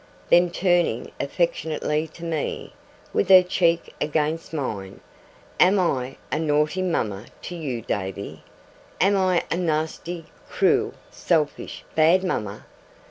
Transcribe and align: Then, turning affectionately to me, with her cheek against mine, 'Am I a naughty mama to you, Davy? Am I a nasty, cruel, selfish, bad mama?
Then, 0.31 0.49
turning 0.49 1.11
affectionately 1.19 2.07
to 2.15 2.23
me, 2.23 2.73
with 3.13 3.29
her 3.29 3.43
cheek 3.43 3.93
against 4.01 4.51
mine, 4.51 4.99
'Am 5.59 5.77
I 5.79 6.17
a 6.31 6.39
naughty 6.39 6.81
mama 6.81 7.27
to 7.43 7.55
you, 7.55 7.83
Davy? 7.83 8.43
Am 8.99 9.15
I 9.15 9.43
a 9.51 9.57
nasty, 9.57 10.25
cruel, 10.49 10.95
selfish, 11.11 11.83
bad 11.93 12.23
mama? 12.23 12.65